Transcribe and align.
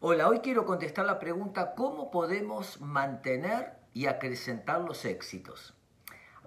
Hola, 0.00 0.28
hoy 0.28 0.38
quiero 0.38 0.64
contestar 0.64 1.06
la 1.06 1.18
pregunta 1.18 1.74
¿cómo 1.74 2.12
podemos 2.12 2.80
mantener 2.80 3.80
y 3.92 4.06
acrecentar 4.06 4.80
los 4.82 5.04
éxitos? 5.04 5.74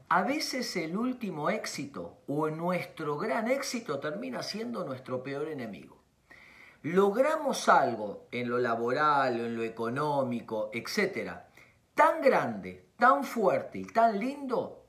A 0.08 0.24
veces 0.24 0.74
el 0.77 0.96
último 0.96 1.50
éxito 1.50 2.19
o 2.27 2.50
nuestro 2.50 3.17
gran 3.17 3.51
éxito 3.51 4.00
termina 4.00 4.42
siendo 4.42 4.85
nuestro 4.85 5.22
peor 5.22 5.50
enemigo. 5.50 6.01
Logramos 6.82 7.67
algo 7.67 8.29
en 8.32 8.48
lo 8.48 8.58
laboral, 8.58 9.38
en 9.42 9.58
lo 9.58 9.64
económico, 9.64 10.70
etcétera, 10.72 11.50
tan 11.94 12.22
grande, 12.22 12.92
tan 12.98 13.26
fuerte 13.26 13.80
y 13.80 13.86
tan 13.86 14.18
lindo 14.18 14.86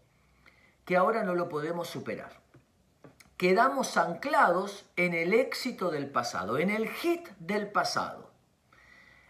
que 0.84 0.96
ahora 0.96 1.24
no 1.24 1.34
lo 1.34 1.48
podemos 1.48 1.88
superar. 1.88 2.40
Quedamos 3.36 3.96
anclados 3.96 4.88
en 4.94 5.14
el 5.14 5.34
éxito 5.34 5.90
del 5.90 6.08
pasado, 6.08 6.58
en 6.58 6.70
el 6.70 6.88
hit 6.88 7.28
del 7.40 7.66
pasado. 7.68 8.31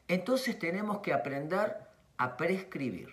Entonces 0.08 0.58
tenemos 0.58 0.98
que 0.98 1.12
aprender 1.12 1.76
a 2.16 2.36
prescribir. 2.36 3.08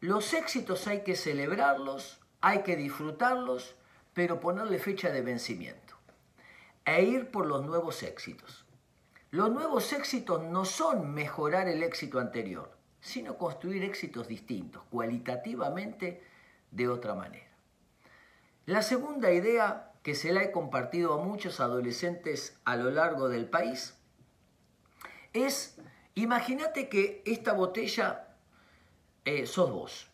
Los 0.00 0.34
éxitos 0.34 0.86
hay 0.86 1.02
que 1.02 1.16
celebrarlos, 1.16 2.20
hay 2.40 2.62
que 2.62 2.76
disfrutarlos, 2.76 3.76
pero 4.14 4.40
ponerle 4.40 4.78
fecha 4.78 5.10
de 5.10 5.22
vencimiento 5.22 5.94
e 6.84 7.02
ir 7.02 7.30
por 7.30 7.46
los 7.46 7.64
nuevos 7.64 8.02
éxitos. 8.02 8.64
Los 9.30 9.50
nuevos 9.50 9.92
éxitos 9.92 10.42
no 10.44 10.64
son 10.64 11.12
mejorar 11.12 11.68
el 11.68 11.82
éxito 11.82 12.20
anterior, 12.20 12.70
sino 13.00 13.36
construir 13.36 13.82
éxitos 13.82 14.28
distintos, 14.28 14.84
cualitativamente 14.90 16.22
de 16.70 16.88
otra 16.88 17.14
manera. 17.14 17.50
La 18.66 18.82
segunda 18.82 19.32
idea 19.32 19.92
que 20.02 20.14
se 20.14 20.32
la 20.32 20.42
he 20.42 20.52
compartido 20.52 21.14
a 21.14 21.24
muchos 21.24 21.60
adolescentes 21.60 22.58
a 22.64 22.76
lo 22.76 22.90
largo 22.90 23.28
del 23.28 23.48
país 23.48 23.94
es, 25.32 25.76
imagínate 26.16 26.88
que 26.88 27.22
esta 27.24 27.52
botella 27.52 28.36
eh, 29.24 29.46
sos 29.46 29.70
vos. 29.70 30.08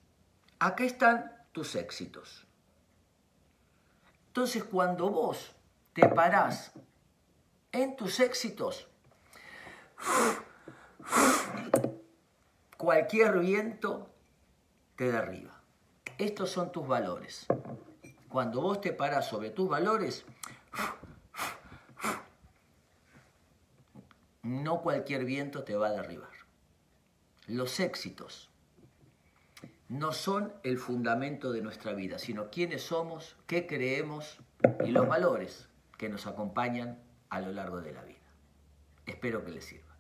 Acá 0.59 0.85
están 0.85 1.33
tus 1.53 1.75
éxitos. 1.75 2.47
Entonces 4.29 4.65
cuando 4.65 5.11
vos 5.11 5.53
te 5.93 6.09
parás 6.09 6.73
en 7.73 7.97
tus 7.97 8.21
éxitos, 8.21 8.89
cualquier 12.77 13.39
viento 13.39 14.11
te 14.97 15.11
derriba. 15.11 15.63
Estos 16.19 16.51
son 16.51 16.73
tus 16.73 16.87
valores. 16.87 17.47
Cuando 18.29 18.61
vos 18.63 18.81
te 18.81 18.93
paras 18.93 19.27
sobre 19.29 19.51
tus 19.51 19.69
valores, 19.69 20.25
no 24.73 24.81
cualquier 24.81 25.27
viento 25.27 25.65
te 25.65 25.77
va 25.77 25.89
a 25.89 25.93
derribar. 25.93 26.31
Los 27.47 27.79
éxitos 27.79 28.49
no 29.91 30.13
son 30.13 30.55
el 30.63 30.79
fundamento 30.79 31.53
de 31.53 31.61
nuestra 31.61 31.93
vida, 31.93 32.19
sino 32.19 32.49
quiénes 32.49 32.83
somos, 32.83 33.37
qué 33.47 33.67
creemos 33.67 34.39
y 34.83 34.93
los 34.93 35.07
valores 35.07 35.69
que 35.99 36.09
nos 36.09 36.27
acompañan 36.27 36.99
a 37.29 37.41
lo 37.43 37.53
largo 37.53 37.83
de 37.83 37.93
la 37.93 38.03
vida. 38.03 38.19
Espero 39.05 39.45
que 39.45 39.51
les 39.51 39.65
sirva. 39.67 39.92